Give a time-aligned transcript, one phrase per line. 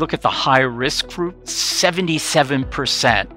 [0.00, 3.30] look at the high risk group, 77%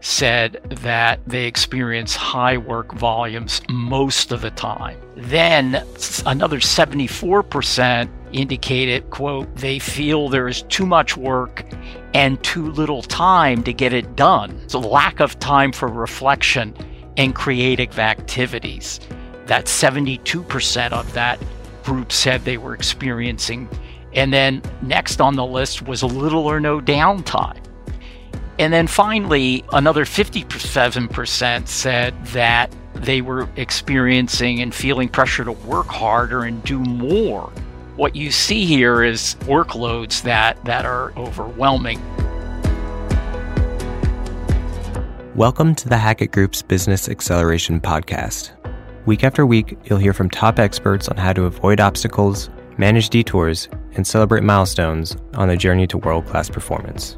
[0.00, 4.98] said that they experience high work volumes most of the time.
[5.16, 5.82] Then
[6.26, 11.64] another 74% indicated, quote, they feel there is too much work
[12.14, 14.60] and too little time to get it done.
[14.68, 16.74] So lack of time for reflection
[17.16, 19.00] and creative activities.
[19.46, 21.40] That 72% of that
[21.82, 23.68] group said they were experiencing.
[24.14, 27.62] And then next on the list was little or no downtime.
[28.58, 35.86] And then finally, another 57% said that they were experiencing and feeling pressure to work
[35.86, 37.52] harder and do more.
[37.96, 42.00] What you see here is workloads that, that are overwhelming.
[45.36, 48.50] Welcome to the Hackett Group's Business Acceleration Podcast.
[49.06, 53.68] Week after week, you'll hear from top experts on how to avoid obstacles, manage detours,
[53.94, 57.16] and celebrate milestones on the journey to world class performance.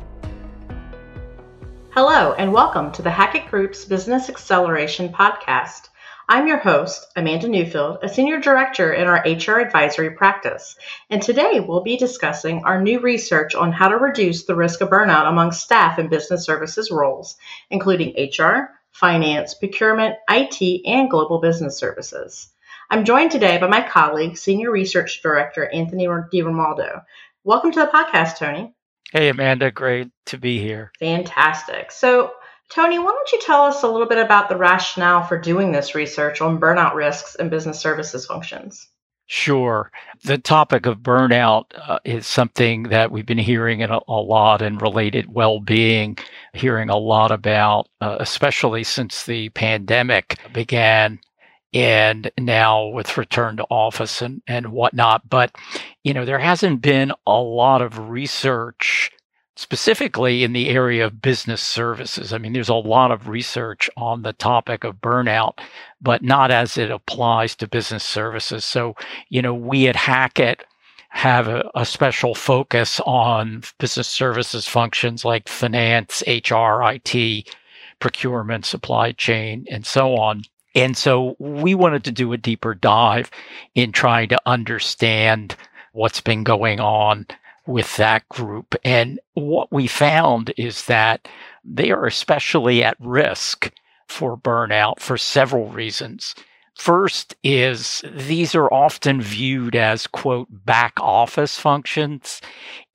[1.92, 5.88] Hello, and welcome to the Hackett Group's Business Acceleration Podcast.
[6.28, 10.76] I'm your host, Amanda Newfield, a Senior Director in our HR Advisory practice.
[11.10, 14.90] And today we'll be discussing our new research on how to reduce the risk of
[14.90, 17.36] burnout among staff in business services roles,
[17.68, 22.52] including HR, finance, procurement, IT, and global business services.
[22.92, 27.04] I'm joined today by my colleague, Senior Research Director Anthony DiRomualdo.
[27.44, 28.74] Welcome to the podcast, Tony.
[29.12, 30.90] Hey, Amanda, great to be here.
[30.98, 31.92] Fantastic.
[31.92, 32.32] So,
[32.68, 35.94] Tony, why don't you tell us a little bit about the rationale for doing this
[35.94, 38.88] research on burnout risks and business services functions?
[39.26, 39.92] Sure.
[40.24, 44.78] The topic of burnout uh, is something that we've been hearing a, a, lot in
[44.78, 46.18] related well being,
[46.54, 51.20] hearing a lot about, uh, especially since the pandemic began
[51.72, 55.28] and now with return to office and, and whatnot.
[55.28, 55.54] But,
[56.02, 59.10] you know, there hasn't been a lot of research
[59.56, 62.32] specifically in the area of business services.
[62.32, 65.58] I mean, there's a lot of research on the topic of burnout,
[66.00, 68.64] but not as it applies to business services.
[68.64, 68.96] So,
[69.28, 70.64] you know, we at Hackett
[71.10, 77.54] have a, a special focus on business services functions like finance, HR, IT,
[77.98, 80.42] procurement, supply chain, and so on.
[80.74, 83.30] And so we wanted to do a deeper dive
[83.74, 85.56] in trying to understand
[85.92, 87.26] what's been going on
[87.66, 88.74] with that group.
[88.84, 91.28] And what we found is that
[91.64, 93.72] they are especially at risk
[94.08, 96.34] for burnout for several reasons.
[96.74, 102.40] First is these are often viewed as quote back office functions.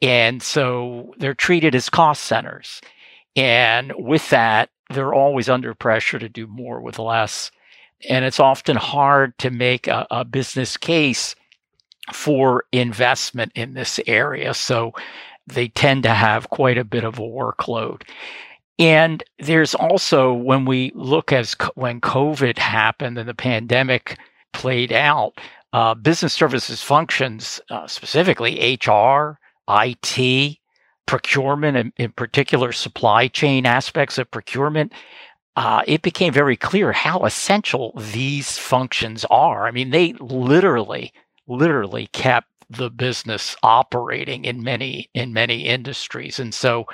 [0.02, 2.82] And so they're treated as cost centers.
[3.36, 7.52] And with that, they're always under pressure to do more with less.
[8.10, 11.36] And it's often hard to make a, a business case
[12.14, 14.54] for investment in this area.
[14.54, 14.94] So
[15.48, 18.04] they tend to have quite a bit of a workload.
[18.78, 24.18] And there's also, when we look as when COVID happened and the pandemic
[24.54, 25.40] played out,
[25.74, 29.40] uh, business services functions, uh, specifically HR,
[29.70, 30.58] IT,
[31.06, 34.92] procurement, and in particular supply chain aspects of procurement,
[35.56, 39.68] uh, it became very clear how essential these functions are.
[39.68, 41.14] I mean, they literally,
[41.48, 46.86] literally kept the business operating in many in many industries, and so,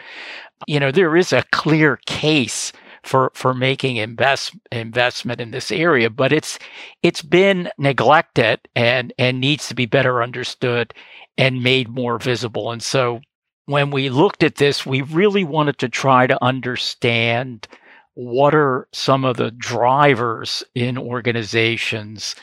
[0.68, 2.72] you know, there is a clear case
[3.04, 6.60] for for making invest investment in this area, but it's
[7.04, 10.94] it's been neglected and and needs to be better understood
[11.38, 12.72] and made more visible.
[12.72, 13.22] And so,
[13.66, 17.68] when we looked at this, we really wanted to try to understand
[18.16, 22.36] what are some of the drivers in organizations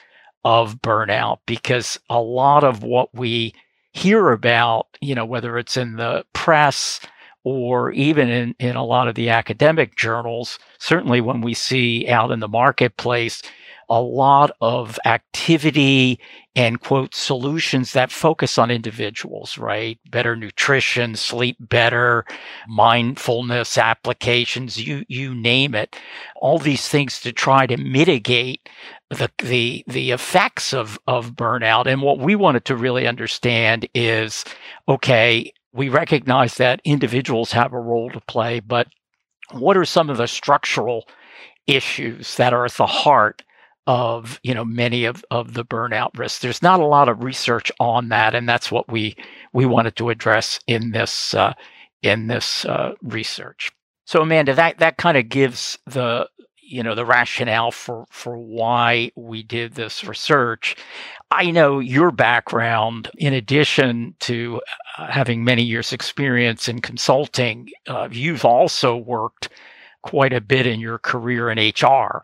[0.44, 1.38] of burnout?
[1.46, 3.54] Because a lot of what we
[3.92, 7.00] hear about, you know, whether it's in the press
[7.44, 12.30] or even in, in a lot of the academic journals, certainly when we see out
[12.30, 13.42] in the marketplace,
[13.88, 16.20] a lot of activity
[16.56, 19.98] and quote solutions that focus on individuals, right?
[20.10, 22.24] Better nutrition, sleep better,
[22.68, 25.96] mindfulness applications, you you name it.
[26.36, 28.68] All these things to try to mitigate
[29.10, 31.86] the the the effects of of burnout.
[31.86, 34.44] And what we wanted to really understand is
[34.88, 38.88] okay, we recognize that individuals have a role to play, but
[39.52, 41.06] what are some of the structural
[41.66, 43.42] issues that are at the heart
[43.88, 46.40] of you know many of, of the burnout risks.
[46.40, 49.16] There's not a lot of research on that, and that's what we
[49.54, 51.54] we wanted to address in this uh,
[52.04, 53.72] in this uh, research.
[54.06, 56.28] So Amanda, that that kind of gives the
[56.62, 60.76] you know the rationale for for why we did this research
[61.30, 64.62] i know your background in addition to
[64.98, 69.48] uh, having many years experience in consulting uh, you've also worked
[70.02, 72.22] quite a bit in your career in hr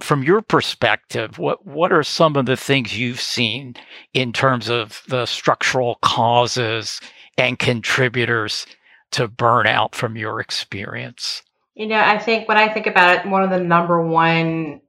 [0.00, 3.74] from your perspective what what are some of the things you've seen
[4.12, 7.00] in terms of the structural causes
[7.36, 8.66] and contributors
[9.14, 11.42] to burnout from your experience?
[11.74, 14.80] You know, I think when I think about it, one of the number one,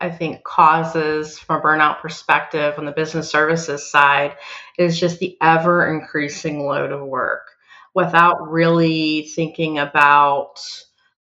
[0.00, 4.36] I think, causes from a burnout perspective on the business services side
[4.78, 7.46] is just the ever increasing load of work.
[7.94, 10.60] Without really thinking about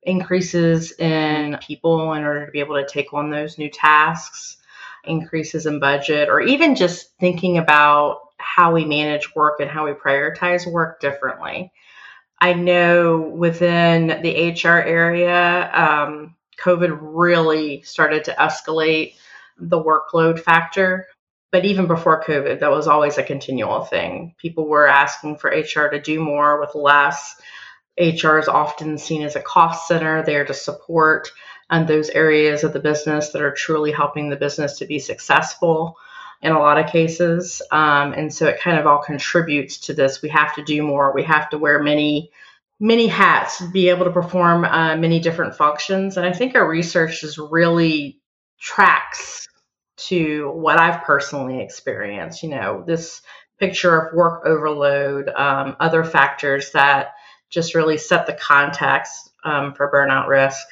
[0.05, 4.57] increases in people in order to be able to take on those new tasks,
[5.03, 9.91] increases in budget, or even just thinking about how we manage work and how we
[9.91, 11.71] prioritize work differently.
[12.39, 19.15] I know within the HR area, um, COVID really started to escalate
[19.57, 21.07] the workload factor.
[21.51, 24.33] But even before COVID, that was always a continual thing.
[24.39, 27.39] People were asking for HR to do more with less.
[27.97, 31.31] HR is often seen as a cost center there to support
[31.69, 35.97] and those areas of the business that are truly helping the business to be successful
[36.41, 37.61] in a lot of cases.
[37.71, 40.21] Um, and so it kind of all contributes to this.
[40.21, 41.13] We have to do more.
[41.13, 42.31] We have to wear many,
[42.79, 46.17] many hats, be able to perform uh, many different functions.
[46.17, 48.19] And I think our research is really
[48.59, 49.47] tracks
[49.95, 52.43] to what I've personally experienced.
[52.43, 53.21] You know, this
[53.57, 57.13] picture of work overload, um, other factors that
[57.53, 60.65] just really set the context um, for burnout risk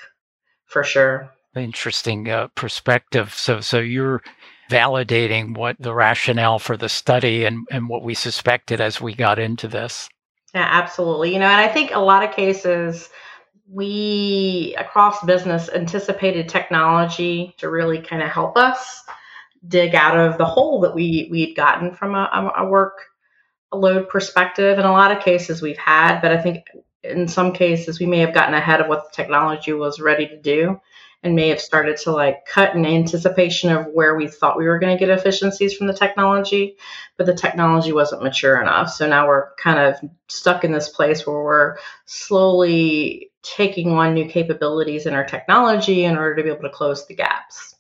[0.66, 1.30] for sure.
[1.56, 3.34] Interesting uh, perspective.
[3.34, 4.22] So, so you're
[4.70, 9.38] validating what the rationale for the study and, and what we suspected as we got
[9.38, 10.08] into this.
[10.56, 11.34] Yeah, absolutely.
[11.34, 13.10] You know, and I think a lot of cases
[13.70, 19.02] we across business anticipated technology to really kind of help us
[19.68, 23.11] dig out of the hole that we we'd gotten from a, a work
[23.78, 24.80] load perspective.
[24.80, 26.66] In a lot of cases we've had, but I think
[27.04, 30.40] in some cases we may have gotten ahead of what the technology was ready to
[30.40, 30.80] do
[31.24, 34.80] and may have started to like cut in anticipation of where we thought we were
[34.80, 36.78] going to get efficiencies from the technology,
[37.18, 38.90] but the technology wasn't mature enough.
[38.90, 44.28] So now we're kind of stuck in this place where we're slowly taking on new
[44.28, 47.76] capabilities in our technology in order to be able to close the gaps.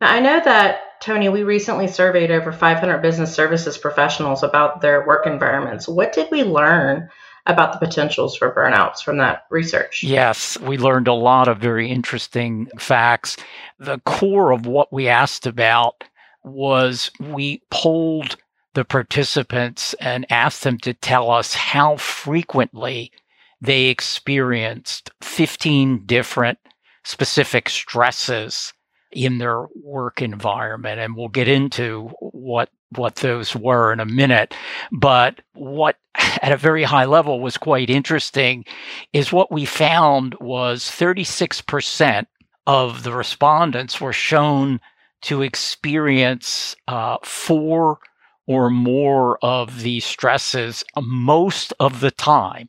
[0.00, 5.06] Now, I know that, Tony, we recently surveyed over 500 business services professionals about their
[5.06, 5.88] work environments.
[5.88, 7.08] What did we learn
[7.46, 10.02] about the potentials for burnouts from that research.
[10.02, 13.36] Yes, we learned a lot of very interesting facts.
[13.78, 16.04] The core of what we asked about
[16.44, 18.36] was we polled
[18.74, 23.12] the participants and asked them to tell us how frequently
[23.60, 26.58] they experienced 15 different
[27.04, 28.72] specific stresses
[29.12, 34.54] in their work environment and we'll get into what what those were in a minute.
[34.92, 38.64] But what at a very high level was quite interesting
[39.12, 42.26] is what we found was 36%
[42.66, 44.80] of the respondents were shown
[45.22, 47.98] to experience uh, four
[48.46, 52.68] or more of these stresses most of the time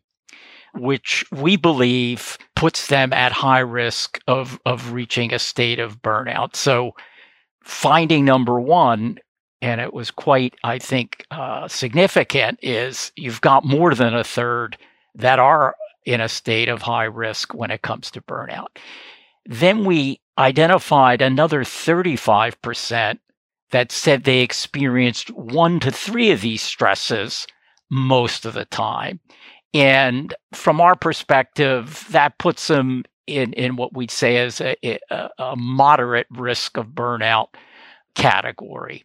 [0.73, 6.55] which we believe puts them at high risk of, of reaching a state of burnout.
[6.55, 6.93] So,
[7.63, 9.19] finding number one,
[9.61, 14.75] and it was quite, I think, uh, significant, is you've got more than a third
[15.13, 18.69] that are in a state of high risk when it comes to burnout.
[19.45, 23.19] Then we identified another 35%
[23.69, 27.45] that said they experienced one to three of these stresses
[27.91, 29.19] most of the time.
[29.73, 35.29] And from our perspective, that puts them in, in what we'd say is a, a,
[35.37, 37.49] a moderate risk of burnout
[38.15, 39.03] category.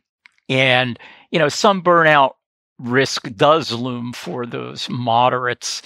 [0.49, 0.99] And,
[1.31, 2.35] you know, some burnout
[2.79, 5.83] risk does loom for those moderates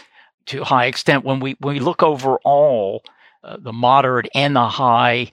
[0.46, 1.24] to high extent.
[1.24, 3.02] When we, when we look overall,
[3.42, 5.32] uh, the moderate and the high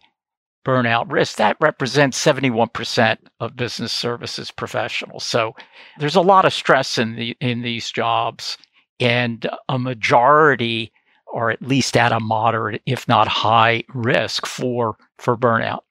[0.65, 5.25] burnout risk, that represents 71% of business services professionals.
[5.25, 5.55] So
[5.99, 8.57] there's a lot of stress in the in these jobs
[8.99, 10.91] and a majority
[11.33, 15.81] are at least at a moderate, if not high risk for for burnout.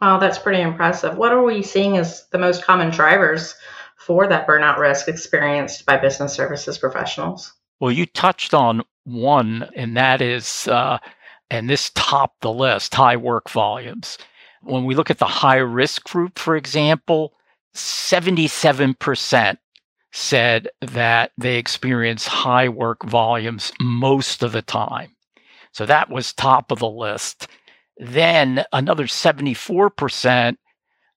[0.00, 1.16] Oh, that's pretty impressive.
[1.16, 3.54] What are we seeing as the most common drivers
[3.96, 7.52] for that burnout risk experienced by business services professionals?
[7.80, 10.98] Well, you touched on one, and that is, uh,
[11.50, 14.18] and this topped the list high work volumes.
[14.62, 17.34] When we look at the high risk group, for example,
[17.74, 19.58] 77%
[20.12, 25.14] said that they experience high work volumes most of the time.
[25.72, 27.48] So that was top of the list.
[27.98, 30.56] Then another 74%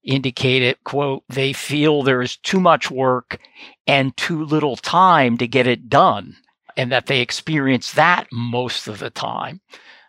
[0.03, 3.39] indicated, quote, they feel there is too much work
[3.88, 6.36] and too little time to get it done,
[6.75, 9.62] and that they experience that most of the time.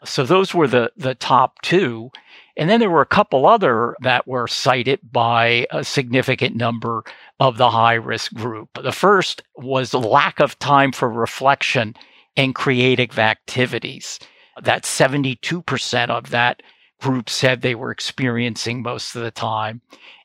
[0.05, 2.11] So those were the, the top two.
[2.57, 7.05] And then there were a couple other that were cited by a significant number
[7.41, 8.69] of the high risk group.
[8.83, 11.95] The first was lack of time for reflection
[12.37, 14.19] and creative activities.
[14.63, 16.63] That 72% of that
[17.01, 19.81] group said they were experiencing most of the time.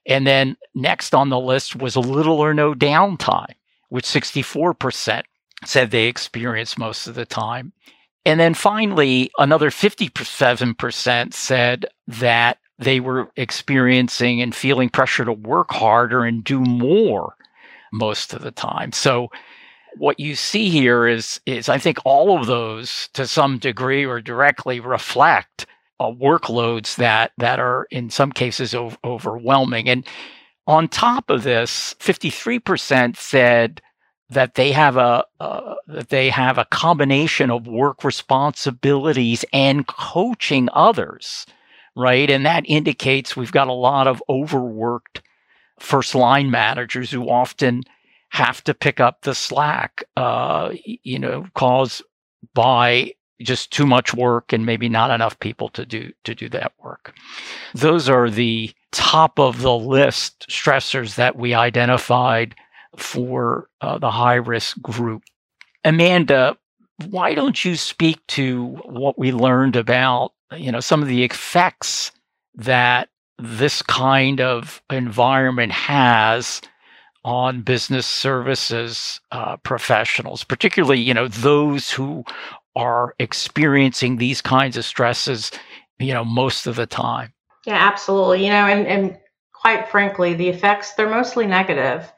[0.06, 3.56] And then next on the list was little or no downtime,
[3.90, 5.24] which 64%
[5.66, 7.74] said they experienced most of the time.
[8.26, 15.72] And then finally, another 57% said that they were experiencing and feeling pressure to work
[15.72, 17.36] harder and do more
[17.92, 18.92] most of the time.
[18.92, 19.30] So
[19.98, 24.22] what you see here is is I think all of those to some degree or
[24.22, 25.66] directly reflect
[26.00, 29.90] uh, workloads that that are in some cases overwhelming.
[29.90, 30.06] And
[30.68, 33.82] on top of this, 53% said
[34.30, 40.68] that they have a uh, that they have a combination of work responsibilities and coaching
[40.74, 41.46] others,
[41.96, 42.30] right?
[42.30, 45.22] And that indicates we've got a lot of overworked
[45.80, 47.84] first line managers who often
[48.30, 52.04] have to pick up the slack, uh, you know, caused
[52.54, 56.74] by just too much work and maybe not enough people to do to do that
[56.84, 57.14] work.
[57.74, 62.56] Those are the top of the list stressors that we identified
[62.96, 65.24] for uh, the high risk group.
[65.84, 66.58] Amanda,
[67.10, 72.12] why don't you speak to what we learned about, you know, some of the effects
[72.56, 76.62] that this kind of environment has
[77.24, 82.24] on business services uh, professionals, particularly you know those who
[82.76, 85.52] are experiencing these kinds of stresses,
[86.00, 87.34] you know, most of the time.
[87.66, 88.46] Yeah, absolutely.
[88.46, 89.18] You know, and and
[89.54, 92.12] quite frankly, the effects they're mostly negative.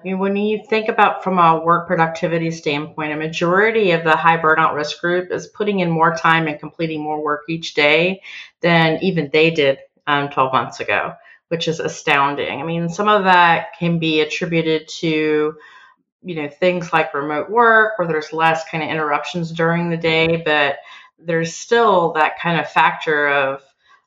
[0.00, 4.16] I mean, when you think about from a work productivity standpoint, a majority of the
[4.16, 8.22] high burnout risk group is putting in more time and completing more work each day
[8.62, 11.14] than even they did um, 12 months ago
[11.50, 12.60] which is astounding.
[12.60, 15.56] I mean, some of that can be attributed to,
[16.22, 20.42] you know, things like remote work where there's less kind of interruptions during the day,
[20.44, 20.76] but
[21.18, 23.62] there's still that kind of factor of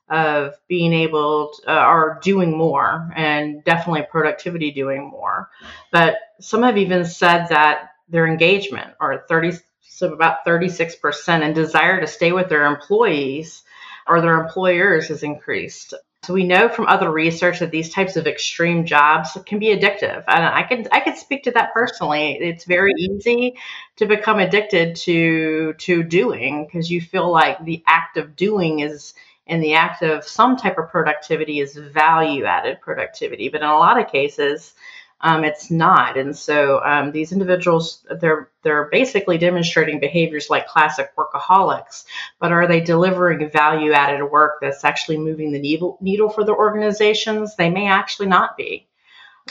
[0.08, 5.50] of being able uh, or doing more and definitely productivity doing more.
[5.90, 12.00] But some have even said that their engagement or 30 so about 36% and desire
[12.00, 13.62] to stay with their employees
[14.08, 15.94] or their employers has increased.
[16.24, 20.24] So we know from other research that these types of extreme jobs can be addictive.
[20.26, 22.38] And I can I can speak to that personally.
[22.40, 23.56] It's very easy
[23.96, 29.12] to become addicted to to doing because you feel like the act of doing is
[29.46, 33.48] and the act of some type of productivity is value added productivity.
[33.48, 34.74] But in a lot of cases,
[35.20, 36.18] um, it's not.
[36.18, 42.04] And so um, these individuals, they're they're basically demonstrating behaviors like classic workaholics,
[42.38, 46.56] but are they delivering value added work that's actually moving the needle, needle for their
[46.56, 47.56] organizations?
[47.56, 48.86] They may actually not be.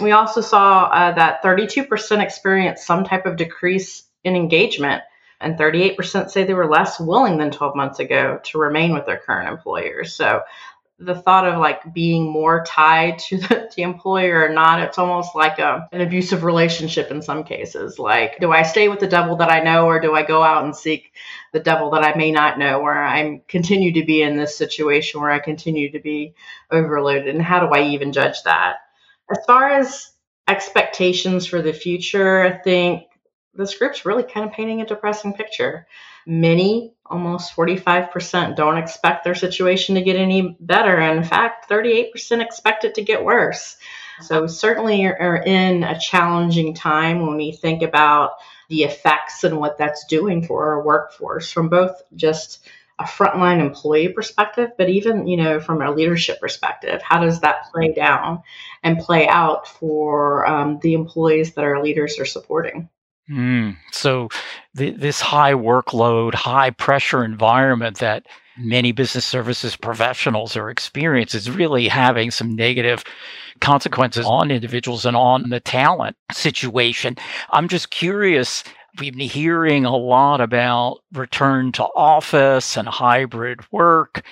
[0.01, 5.03] We also saw uh, that 32% experienced some type of decrease in engagement,
[5.43, 9.17] and 38% say they were less willing than 12 months ago to remain with their
[9.17, 10.15] current employers.
[10.15, 10.41] So
[10.99, 15.35] the thought of like being more tied to the, the employer or not it's almost
[15.35, 17.99] like a, an abusive relationship in some cases.
[17.99, 20.63] Like do i stay with the devil that i know or do i go out
[20.63, 21.11] and seek
[21.51, 25.19] the devil that i may not know where i continue to be in this situation
[25.19, 26.33] where i continue to be
[26.71, 27.27] overloaded?
[27.27, 28.77] And how do i even judge that?
[29.31, 30.11] As far as
[30.47, 33.03] expectations for the future i think
[33.55, 35.87] this group's really kind of painting a depressing picture
[36.25, 41.01] Many, almost 45%, don't expect their situation to get any better.
[41.01, 43.75] In fact, 38% expect it to get worse.
[44.21, 48.33] So, we certainly are in a challenging time when we think about
[48.69, 52.65] the effects and what that's doing for our workforce from both just
[52.99, 57.69] a frontline employee perspective, but even you know from a leadership perspective, how does that
[57.73, 58.43] play down
[58.83, 62.87] and play out for um, the employees that our leaders are supporting?
[63.29, 63.77] Mm.
[63.91, 64.29] So,
[64.73, 68.25] this high workload, high pressure environment that
[68.57, 73.03] many business services professionals are experiencing is really having some negative
[73.63, 77.17] consequences on individuals and on the talent situation.
[77.51, 78.63] I'm just curious
[78.99, 84.23] we've been hearing a lot about return to office and hybrid work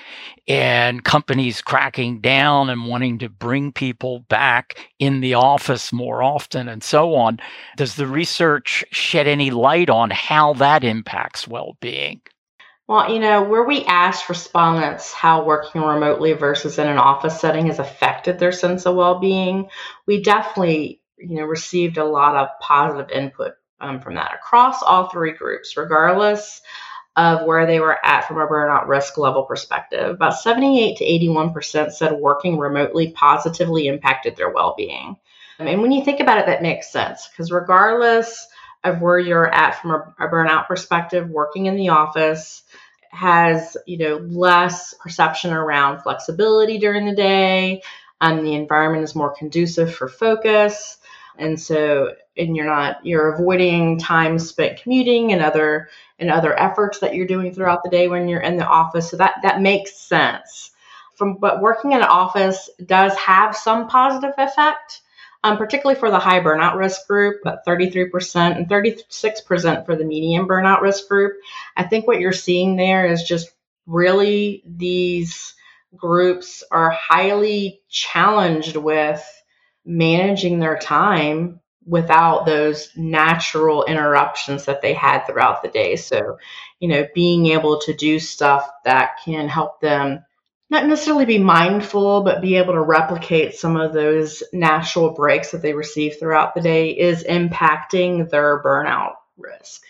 [0.47, 6.67] and companies cracking down and wanting to bring people back in the office more often
[6.67, 7.39] and so on.
[7.77, 12.21] Does the research shed any light on how that impacts well being?
[12.91, 17.67] Well, you know, where we asked respondents how working remotely versus in an office setting
[17.67, 19.69] has affected their sense of well being,
[20.05, 25.07] we definitely, you know, received a lot of positive input um, from that across all
[25.07, 26.59] three groups, regardless
[27.15, 30.09] of where they were at from a burnout risk level perspective.
[30.09, 35.15] About 78 to 81% said working remotely positively impacted their well being.
[35.59, 38.49] And when you think about it, that makes sense because regardless
[38.83, 42.63] of where you're at from a, a burnout perspective, working in the office
[43.11, 47.81] has you know less perception around flexibility during the day.
[48.21, 50.97] Um, the environment is more conducive for focus,
[51.37, 55.89] and so and you're not you're avoiding time spent commuting and other
[56.19, 59.11] and other efforts that you're doing throughout the day when you're in the office.
[59.11, 60.71] So that that makes sense.
[61.15, 65.01] From but working in an office does have some positive effect
[65.43, 70.47] um, particularly for the high burnout risk group, but 33% and 36% for the medium
[70.47, 71.33] burnout risk group.
[71.75, 73.49] I think what you're seeing there is just
[73.87, 75.55] really these
[75.95, 79.23] groups are highly challenged with
[79.83, 85.95] managing their time without those natural interruptions that they had throughout the day.
[85.95, 86.37] So,
[86.79, 90.23] you know, being able to do stuff that can help them
[90.71, 95.61] not necessarily be mindful, but be able to replicate some of those natural breaks that
[95.61, 99.81] they receive throughout the day is impacting their burnout risk.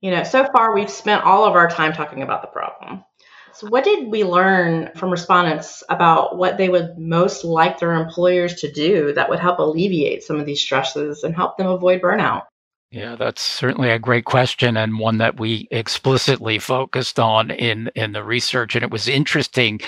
[0.00, 3.04] You know, so far we've spent all of our time talking about the problem.
[3.52, 8.54] So, what did we learn from respondents about what they would most like their employers
[8.62, 12.44] to do that would help alleviate some of these stresses and help them avoid burnout?
[12.92, 18.12] Yeah, that's certainly a great question and one that we explicitly focused on in, in
[18.12, 18.74] the research.
[18.74, 19.80] And it was interesting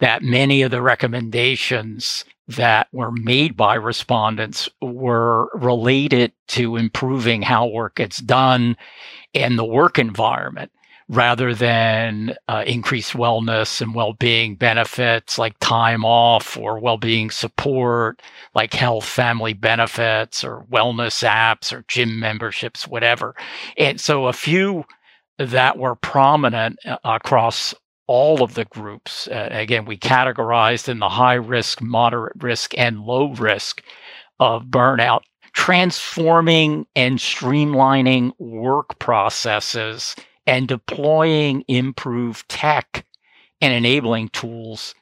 [0.00, 7.66] that many of the recommendations that were made by respondents were related to improving how
[7.68, 8.76] work gets done
[9.34, 10.72] and the work environment
[11.08, 18.20] rather than uh, increased wellness and well-being benefits like time off or well-being support
[18.54, 23.34] like health family benefits or wellness apps or gym memberships whatever.
[23.78, 24.84] And so a few
[25.38, 27.74] that were prominent uh, across
[28.06, 33.00] all of the groups uh, again we categorized in the high risk moderate risk and
[33.00, 33.82] low risk
[34.40, 35.20] of burnout
[35.52, 40.16] transforming and streamlining work processes
[40.48, 43.04] and deploying improved tech
[43.60, 44.94] and enabling tools,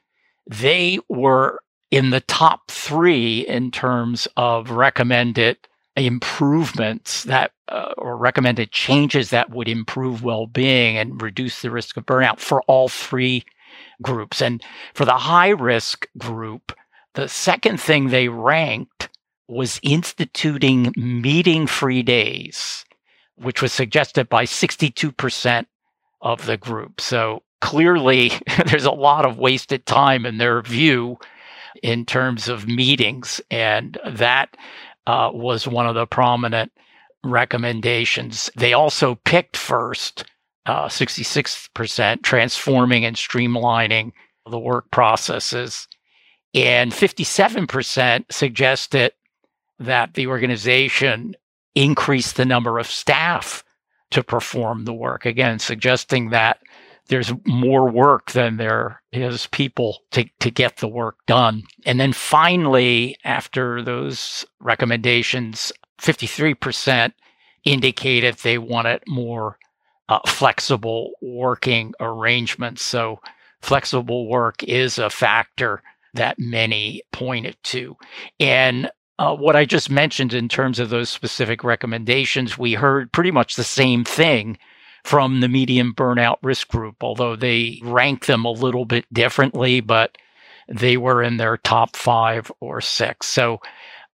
[0.46, 5.56] they were in the top three in terms of recommended
[5.96, 12.04] improvements that uh, or recommended changes that would improve well-being and reduce the risk of
[12.04, 13.44] burnout for all three
[14.02, 14.42] groups.
[14.42, 14.62] And
[14.94, 16.72] for the high risk group
[17.16, 19.08] the second thing they ranked
[19.48, 22.84] was instituting meeting free days
[23.36, 25.66] which was suggested by 62%
[26.20, 27.00] of the group.
[27.00, 28.32] So clearly,
[28.66, 31.18] there's a lot of wasted time in their view
[31.82, 33.40] in terms of meetings.
[33.50, 34.56] And that
[35.06, 36.72] uh, was one of the prominent
[37.24, 38.50] recommendations.
[38.56, 40.24] They also picked first,
[40.66, 44.12] uh, 66%, transforming and streamlining
[44.48, 45.86] the work processes.
[46.54, 49.12] And 57% suggested
[49.78, 51.36] that the organization
[51.76, 53.62] increase the number of staff
[54.10, 55.26] to perform the work.
[55.26, 56.58] Again, suggesting that
[57.08, 61.62] there's more work than there is people to, to get the work done.
[61.84, 67.12] And then finally, after those recommendations, 53%
[67.64, 69.58] indicated they wanted more
[70.08, 72.82] uh, flexible working arrangements.
[72.82, 73.20] So,
[73.60, 75.82] flexible work is a factor
[76.14, 77.96] that many pointed to.
[78.38, 83.30] And uh, what I just mentioned in terms of those specific recommendations, we heard pretty
[83.30, 84.58] much the same thing
[85.04, 90.18] from the medium burnout risk group, although they rank them a little bit differently, but
[90.68, 93.26] they were in their top five or six.
[93.28, 93.60] So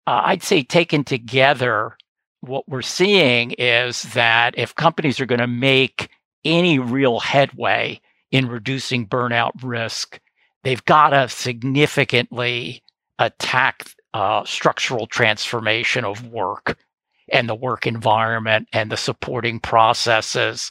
[0.06, 1.96] uh, I'd say taken together,
[2.40, 6.08] what we're seeing is that if companies are going to make
[6.44, 10.18] any real headway in reducing burnout risk,
[10.64, 12.82] they've got to significantly
[13.18, 16.78] attack uh, structural transformation of work
[17.32, 20.70] and the work environment and the supporting processes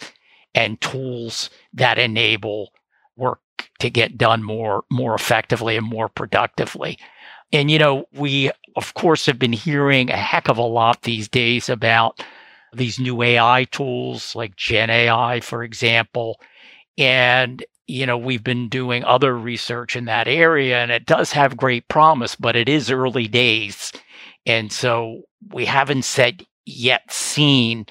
[0.54, 2.71] and tools that enable
[3.15, 3.39] work
[3.80, 6.97] to get done more more effectively and more productively.
[7.52, 11.28] And you know, we of course have been hearing a heck of a lot these
[11.28, 12.23] days about
[12.73, 16.39] these new AI tools like Gen AI, for example.
[16.97, 21.58] And you know, we've been doing other research in that area and it does have
[21.58, 23.91] great promise, but it is early days.
[24.45, 27.88] And so we haven't said yet seen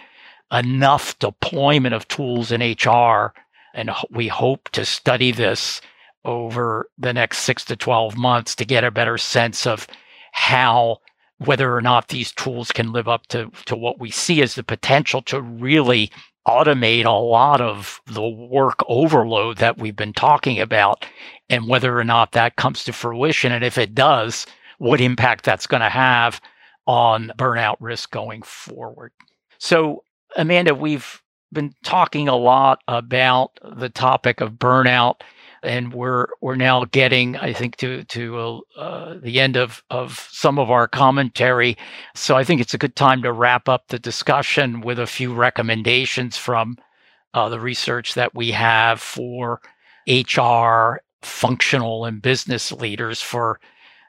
[0.52, 3.34] enough deployment of tools in HR
[3.74, 5.80] And we hope to study this
[6.24, 9.88] over the next six to 12 months to get a better sense of
[10.32, 10.98] how
[11.38, 14.62] whether or not these tools can live up to, to what we see as the
[14.62, 16.10] potential to really
[16.46, 21.04] automate a lot of the work overload that we've been talking about
[21.50, 23.52] and whether or not that comes to fruition.
[23.52, 24.46] And if it does,
[24.78, 26.40] what impact that's going to have
[26.86, 29.12] on burnout risk going forward.
[29.58, 30.04] So,
[30.36, 31.22] Amanda, we've
[31.52, 35.20] been talking a lot about the topic of burnout
[35.62, 40.58] and we're we're now getting, I think, to to uh, the end of of some
[40.58, 41.76] of our commentary.
[42.14, 45.34] So I think it's a good time to wrap up the discussion with a few
[45.34, 46.76] recommendations from
[47.34, 49.60] uh, the research that we have for
[50.08, 53.60] HR, functional, and business leaders for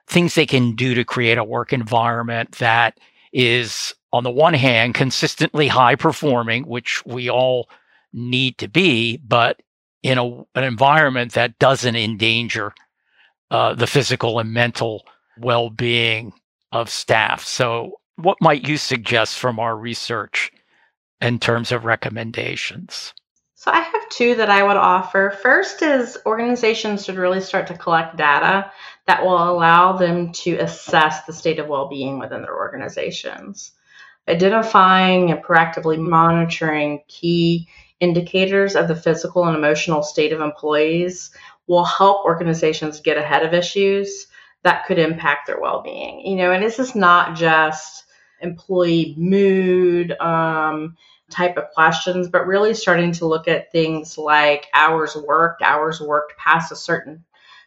[0.07, 2.97] things they can do to create a work environment that
[3.31, 7.69] is, on the one hand, consistently high performing, which we all
[8.13, 9.61] need to be, but
[10.03, 12.73] in a, an environment that doesn't endanger
[13.51, 15.05] uh, the physical and mental
[15.39, 16.33] well being
[16.71, 17.45] of staff.
[17.45, 20.51] So, what might you suggest from our research
[21.21, 23.13] in terms of recommendations?
[23.55, 25.37] So, I have two that I would offer.
[25.41, 28.71] First is organizations should really start to collect data
[29.07, 33.71] that will allow them to assess the state of well being within their organizations.
[34.27, 37.67] Identifying and proactively monitoring key
[37.99, 41.31] indicators of the physical and emotional state of employees
[41.67, 44.27] will help organizations get ahead of issues
[44.63, 48.05] that could impact their well-being you know and this is not just
[48.41, 50.95] employee mood um,
[51.29, 56.37] type of questions but really starting to look at things like hours worked hours worked
[56.37, 57.23] past a certain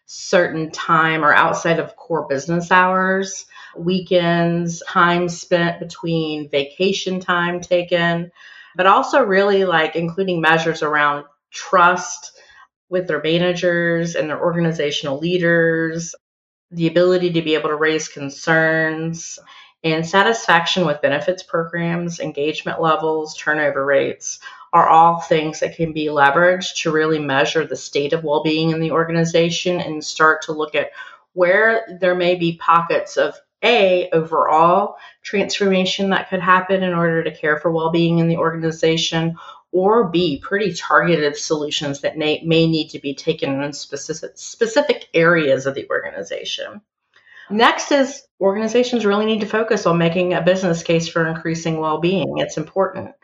[0.07, 8.31] certain time or outside of core business hours weekends time spent between vacation time taken
[8.77, 12.33] but also really like including measures around trust
[12.89, 16.15] with their managers and their organizational leaders,
[16.71, 19.39] the ability to be able to raise concerns,
[19.85, 24.39] and satisfaction with benefits programs, engagement levels, turnover rates
[24.73, 28.71] are all things that can be leveraged to really measure the state of well being
[28.71, 30.91] in the organization and start to look at
[31.35, 37.37] where there may be pockets of a, overall transformation that could happen in order to
[37.37, 39.37] care for well being in the organization,
[39.73, 45.09] or B, pretty targeted solutions that may, may need to be taken in specific, specific
[45.15, 46.83] areas of the organization.
[47.51, 51.99] Next is organizations really need to focus on making a business case for increasing well
[51.99, 52.39] being.
[52.39, 53.15] It's important.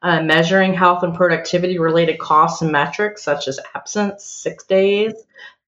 [0.00, 5.12] Uh, measuring health and productivity related costs and metrics such as absence, sick days,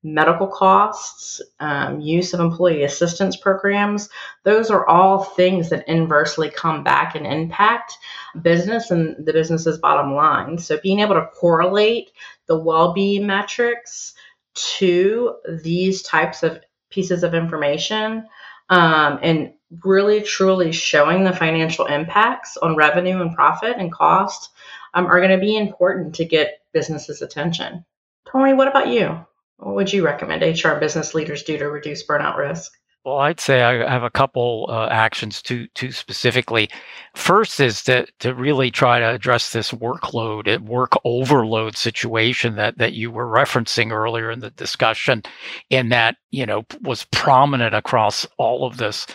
[0.03, 4.09] medical costs, um, use of employee assistance programs.
[4.45, 7.99] Those are all things that inversely come back and impact
[8.41, 10.59] business and the business's bottom line.
[10.59, 12.11] So being able to correlate
[12.47, 14.15] the well-being metrics
[14.55, 16.61] to these types of
[16.91, 18.27] pieces of information
[18.71, 19.53] um, and
[19.85, 24.51] really truly showing the financial impacts on revenue and profit and cost
[24.95, 27.85] um, are going to be important to get businesses attention.
[28.31, 29.25] Tony, what about you?
[29.61, 32.73] What would you recommend HR business leaders do to reduce burnout risk?
[33.05, 36.69] Well, I'd say I have a couple uh, actions to to specifically.
[37.15, 42.77] First is to to really try to address this workload and work overload situation that
[42.77, 45.23] that you were referencing earlier in the discussion,
[45.71, 49.07] and that you know was prominent across all of this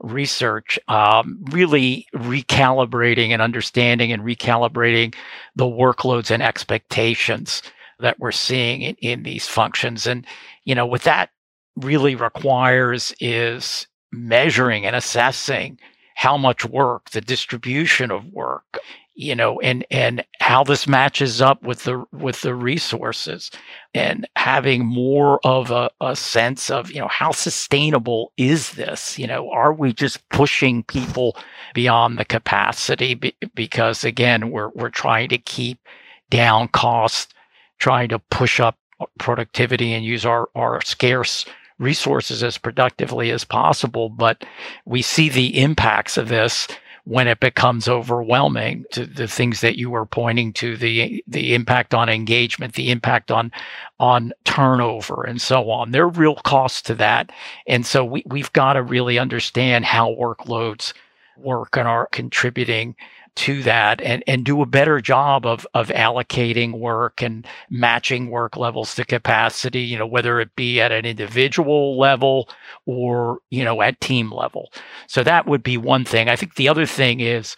[0.00, 0.78] research.
[0.88, 5.14] Um, really recalibrating and understanding and recalibrating
[5.54, 7.62] the workloads and expectations
[8.00, 10.06] that we're seeing in, in these functions.
[10.06, 10.26] And,
[10.64, 11.30] you know, what that
[11.76, 15.78] really requires is measuring and assessing
[16.16, 18.78] how much work, the distribution of work,
[19.16, 23.50] you know, and and how this matches up with the with the resources,
[23.94, 29.18] and having more of a, a sense of you know how sustainable is this?
[29.18, 31.36] You know, are we just pushing people
[31.74, 33.14] beyond the capacity?
[33.14, 35.78] Be, because again, we're we're trying to keep
[36.30, 37.33] down costs
[37.78, 38.76] trying to push up
[39.18, 41.44] productivity and use our, our scarce
[41.78, 44.08] resources as productively as possible.
[44.08, 44.44] But
[44.84, 46.68] we see the impacts of this
[47.04, 51.92] when it becomes overwhelming to the things that you were pointing to the the impact
[51.92, 53.52] on engagement the impact on
[54.00, 57.30] on turnover and so on there are real costs to that
[57.66, 60.94] and so we, we've got to really understand how workloads
[61.36, 62.96] work and are contributing
[63.36, 68.56] to that and, and do a better job of, of allocating work and matching work
[68.56, 72.48] levels to capacity, you know, whether it be at an individual level
[72.86, 74.72] or, you know, at team level.
[75.06, 76.28] So that would be one thing.
[76.28, 77.56] I think the other thing is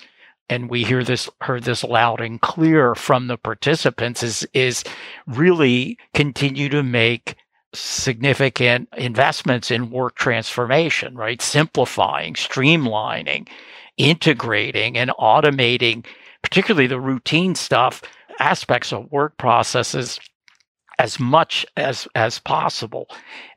[0.48, 4.84] and we hear this heard this loud and clear from the participants is is
[5.26, 7.34] really continue to make
[7.74, 11.42] significant investments in work transformation, right?
[11.42, 13.48] Simplifying, streamlining,
[13.96, 16.04] integrating and automating
[16.42, 18.02] particularly the routine stuff
[18.38, 20.18] aspects of work processes
[20.98, 23.08] as much as as possible.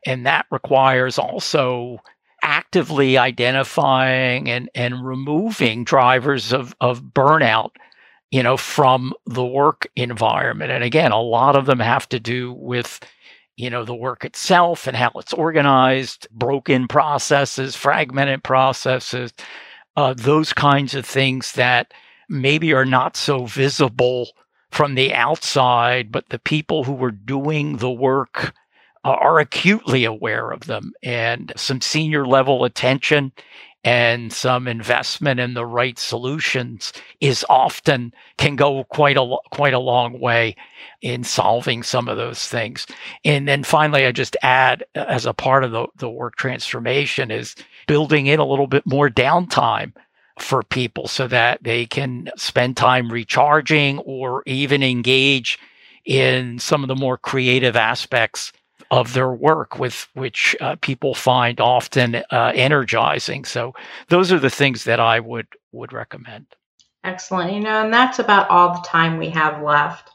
[0.06, 1.98] And that requires also
[2.42, 7.70] actively identifying and and removing drivers of of burnout
[8.30, 10.70] you know from the work environment.
[10.70, 13.00] And again a lot of them have to do with
[13.56, 19.32] you know the work itself and how it's organized broken processes fragmented processes
[20.00, 21.92] uh, those kinds of things that
[22.26, 24.30] maybe are not so visible
[24.70, 28.54] from the outside, but the people who are doing the work
[29.04, 33.30] uh, are acutely aware of them and some senior level attention
[33.84, 39.78] and some investment in the right solutions is often can go quite a quite a
[39.78, 40.54] long way
[41.02, 42.86] in solving some of those things.
[43.24, 47.54] And then finally, I just add as a part of the, the work transformation is
[47.90, 49.92] building in a little bit more downtime
[50.38, 55.58] for people so that they can spend time recharging or even engage
[56.04, 58.52] in some of the more creative aspects
[58.92, 63.44] of their work with which uh, people find often uh, energizing.
[63.44, 63.74] So
[64.08, 66.46] those are the things that i would would recommend.
[67.02, 67.52] Excellent.
[67.52, 70.10] You know and that's about all the time we have left.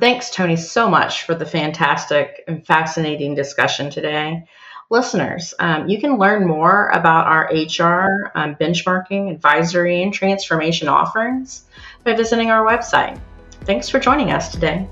[0.00, 4.42] Thanks tony so much for the fantastic and fascinating discussion today
[4.90, 11.62] listeners, um, you can learn more about our HR um, benchmarking, advisory, and transformation offerings
[12.04, 13.18] by visiting our website.
[13.62, 14.86] Thanks for joining us today.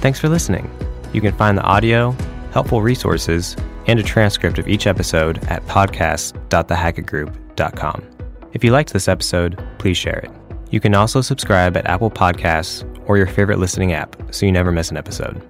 [0.00, 0.68] Thanks for listening.
[1.12, 2.16] You can find the audio,
[2.52, 8.06] helpful resources, and a transcript of each episode at podcast.thehackettgroup.com.
[8.52, 10.30] If you liked this episode, please share it.
[10.70, 14.72] You can also subscribe at Apple Podcasts or your favorite listening app so you never
[14.72, 15.42] miss an episode.